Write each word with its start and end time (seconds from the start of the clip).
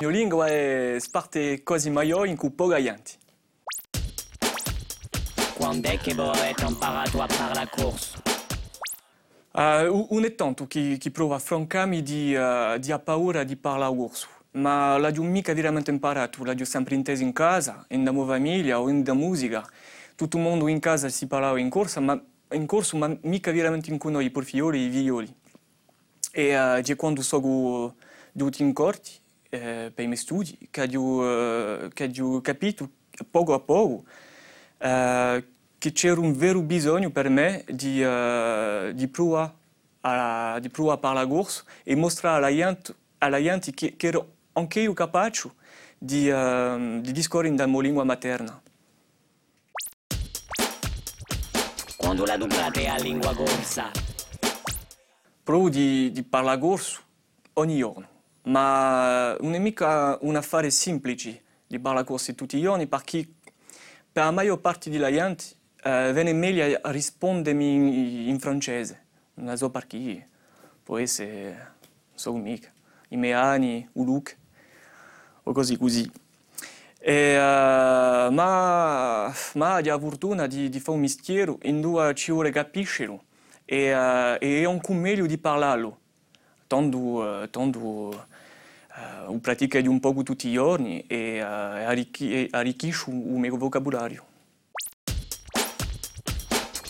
mia 0.00 0.10
lingua 0.10 0.46
è 0.46 0.96
parte 1.10 1.62
quasi 1.62 1.88
maior 1.90 2.26
in 2.26 2.36
cui 2.36 2.50
poca 2.50 2.82
gente. 2.82 3.12
Quando 5.54 5.88
è 5.88 5.98
che 5.98 6.14
voi 6.14 6.36
avete 6.36 6.64
imparato 6.64 7.22
a 7.22 7.26
parlare 7.26 7.70
corso? 7.70 8.22
Uh, 9.52 10.06
ogni 10.10 10.34
tanto 10.34 10.66
che, 10.66 10.96
che 10.98 11.10
prova 11.12 11.36
a 11.36 11.38
francarmi 11.38 12.02
di, 12.02 12.34
uh, 12.34 12.76
di 12.78 12.90
ha 12.90 12.98
paura 12.98 13.44
di 13.44 13.54
parlare 13.54 13.94
urso, 13.94 14.26
ma 14.52 14.98
l'ho 14.98 15.22
mica 15.22 15.54
veramente 15.54 15.92
imparato, 15.92 16.42
l'ho 16.42 16.64
sempre 16.64 16.96
inteso 16.96 17.22
in 17.22 17.32
casa, 17.32 17.84
in 17.90 18.02
da 18.02 18.10
mia 18.10 18.24
famiglia 18.24 18.80
o 18.80 18.88
in 18.88 19.04
da 19.04 19.14
musica. 19.14 19.64
Tutto 20.16 20.38
il 20.38 20.42
mondo 20.42 20.66
in 20.66 20.80
casa 20.80 21.08
si 21.08 21.28
parlava 21.28 21.60
in 21.60 21.70
corsa, 21.70 22.00
ma 22.00 22.20
in 22.50 22.66
corso, 22.66 22.96
ma 22.96 23.16
mica 23.22 23.52
veramente 23.52 23.90
in 23.90 23.98
noi 24.02 24.24
i 24.24 24.30
porfioli 24.30 24.78
e 24.78 24.84
i 24.86 24.88
violi. 24.88 25.34
E 26.32 26.80
uh, 26.80 26.96
quando 26.96 27.22
sono 27.22 27.94
venuto 28.32 28.60
in 28.60 28.72
corti 28.72 29.22
eh, 29.54 29.90
per 29.94 30.04
i 30.04 30.06
miei 30.06 30.18
studi, 30.18 30.68
che 30.70 30.82
ho, 30.96 31.88
che 31.88 32.12
ho 32.20 32.40
capito 32.40 32.90
poco 33.30 33.54
a 33.54 33.60
poco 33.60 34.04
uh, 34.78 35.44
che 35.78 35.92
c'era 35.92 36.20
un 36.20 36.32
vero 36.32 36.60
bisogno 36.62 37.10
per 37.10 37.28
me 37.28 37.64
di, 37.68 38.02
uh, 38.02 38.92
di, 38.92 39.06
provare, 39.08 39.52
a, 40.00 40.58
di 40.60 40.68
provare 40.68 40.96
a 40.96 41.00
parlare 41.00 41.28
corso 41.28 41.64
e 41.82 41.94
mostrare 41.94 42.38
alla 42.38 42.54
gente, 42.54 42.94
alla 43.18 43.42
gente 43.42 43.72
che, 43.72 43.96
che 43.96 44.06
ero 44.06 44.32
anche 44.52 44.80
io 44.80 44.92
capace 44.92 45.50
di, 45.98 46.28
uh, 46.28 47.00
di 47.00 47.12
discorrere 47.12 47.50
nella 47.50 47.66
mia 47.66 47.82
lingua 47.82 48.04
materna. 48.04 48.60
Quando 51.96 52.24
la 52.24 52.36
dublate 52.36 52.86
a 52.86 52.96
lingua 52.96 53.34
corsa? 53.34 53.90
Provo 55.42 55.68
di, 55.68 56.10
di 56.12 56.22
parlare 56.22 56.58
corso 56.58 57.02
ogni 57.54 57.78
giorno, 57.78 58.08
ma 58.44 59.36
non 59.40 59.54
è 59.54 59.58
mica 59.58 60.18
un 60.22 60.36
affare 60.36 60.70
semplice 60.70 61.42
di 61.66 61.78
parlare 61.78 62.06
corso 62.06 62.34
tutti 62.34 62.56
i 62.56 62.62
giorni 62.62 62.86
perché 62.86 63.26
per 64.12 64.24
la 64.24 64.30
maggior 64.30 64.60
parte 64.60 64.90
della 64.90 65.10
gente 65.10 65.44
uh, 65.84 66.12
viene 66.12 66.32
meglio 66.32 66.78
rispondermi 66.84 68.28
in, 68.28 68.38
francese. 68.38 69.02
Non 69.34 69.56
so 69.56 69.70
perché, 69.70 70.28
può 70.82 70.98
essere, 70.98 71.48
non 71.50 72.14
so 72.14 72.32
mica, 72.34 72.70
i 73.08 73.16
miei 73.16 73.32
anni, 73.32 73.88
o 73.94 74.04
look, 74.04 74.36
o 75.42 75.52
così 75.52 75.76
così. 75.76 76.08
E, 77.00 77.36
uh, 77.36 78.32
ma, 78.32 79.34
ma 79.54 79.80
la 79.80 79.98
fortuna 79.98 80.46
di, 80.46 80.68
di 80.68 80.78
fare 80.78 80.92
un 80.92 81.00
mestiere 81.00 81.56
in 81.62 81.82
cui 81.82 82.14
ci 82.14 82.30
vuole 82.30 82.50
capirlo 82.50 83.24
e, 83.64 83.92
uh, 83.92 84.36
e 84.38 84.60
è 84.60 84.64
anche 84.64 84.92
meglio 84.92 85.26
di 85.26 85.38
parlarlo. 85.38 85.98
Tanto, 86.66 86.98
uh, 86.98 87.50
tanto 87.50 88.26
uh, 88.96 89.30
ho 89.30 89.38
praticato 89.38 89.90
un 89.90 90.00
po' 90.00 90.12
tutti 90.22 90.48
i 90.48 90.52
giorni 90.52 91.04
e 91.06 91.42
uh, 91.42 91.46
arricchisco 91.46 93.10
il 93.10 93.16
mio 93.16 93.56
vocabolario. 93.56 94.24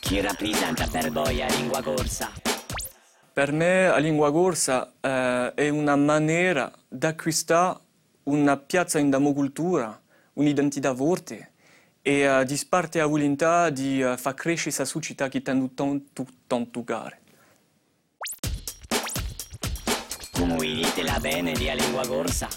Chi 0.00 0.20
rappresenta 0.20 0.86
per 0.88 1.12
voi 1.12 1.36
la 1.36 1.46
lingua 1.46 1.82
corsa? 1.82 2.30
Per 3.32 3.52
me 3.52 3.86
la 3.86 3.98
lingua 3.98 4.32
corsa 4.32 4.92
eh, 5.00 5.52
è 5.54 5.68
una 5.68 5.94
maniera 5.94 6.70
di 6.88 7.06
acquistare 7.06 7.78
una 8.24 8.56
piazza 8.56 8.98
in 8.98 9.08
della 9.08 9.32
cultura, 9.32 9.98
un'identità 10.34 10.94
forte 10.94 11.52
e 12.02 12.28
uh, 12.28 12.44
di 12.44 12.56
sparte 12.56 12.98
la 12.98 13.06
volontà 13.06 13.70
di 13.70 14.02
uh, 14.02 14.16
far 14.16 14.34
crescere 14.34 14.74
questa 14.74 14.84
società 14.84 15.28
che 15.28 15.42
tanto, 15.42 15.70
tanto, 15.74 16.26
tanto 16.46 16.82
cara. 16.82 17.16
Come 20.40 20.56
dite 20.66 21.02
la 21.02 21.18
bene 21.20 21.52
di 21.52 21.66
la 21.66 21.74
lingua 21.74 22.06
corsa? 22.06 22.48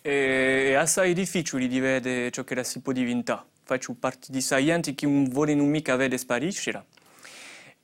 È 0.00 0.74
assai 0.74 1.14
difficile 1.14 1.66
di 1.66 1.80
vedere 1.80 2.30
ciò 2.30 2.44
che 2.44 2.54
la 2.54 2.62
si 2.62 2.80
può 2.80 2.92
diventare 2.92 3.46
faccio 3.68 3.94
parte 3.98 4.28
di 4.30 4.40
gente 4.40 4.94
che 4.94 5.06
non 5.06 5.28
vuole 5.28 5.54
mica 5.54 5.94
vedere 5.94 6.16
spariscere. 6.16 6.84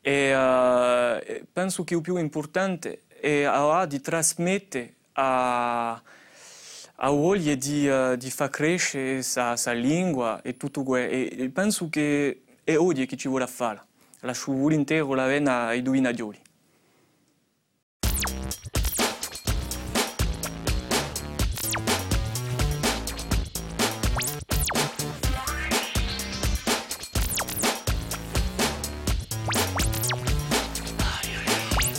E 0.01 0.35
uh, 0.35 1.47
penso 1.53 1.85
che 1.85 1.95
il 1.95 2.01
più 2.01 2.17
importante 2.17 3.03
è 3.21 3.47
uh, 3.47 3.87
di 3.87 4.01
trasmettere 4.01 4.95
a, 5.13 5.93
a 5.93 7.11
voglia 7.11 7.55
di, 7.55 7.87
uh, 7.87 8.17
di 8.17 8.31
far 8.31 8.49
crescere 8.49 9.23
la 9.35 9.73
lingua 9.73 10.41
e 10.41 10.57
tutto 10.57 10.83
questo. 10.83 11.13
E, 11.13 11.51
penso 11.53 11.91
che 11.91 12.43
è 12.65 12.77
oggi 12.77 13.05
che 13.05 13.17
ci 13.17 13.29
vuole 13.29 13.47
fare. 13.47 13.83
Lascio 14.21 14.53
volentieri 14.53 15.07
la 15.15 15.27
vena 15.27 15.67
ai 15.67 15.83
due 15.83 16.01
nagioli. 16.01 16.44